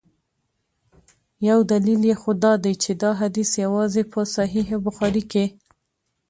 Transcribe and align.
یو 1.49 1.59
دلیل 1.71 2.01
یې 2.09 2.15
خو 2.21 2.31
دا 2.43 2.53
دی 2.63 2.73
چي 2.83 2.91
دا 3.01 3.11
حدیث 3.21 3.51
یوازي 3.63 4.03
په 4.11 4.19
صحیح 4.35 4.67
بخاري 4.85 5.23
کي. 5.31 5.45